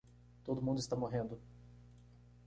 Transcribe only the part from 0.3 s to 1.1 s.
Todo mundo está